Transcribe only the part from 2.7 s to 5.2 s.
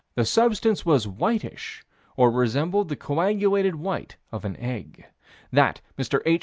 the coagulated white of an egg: